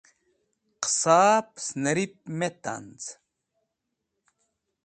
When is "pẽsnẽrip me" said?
1.53-2.47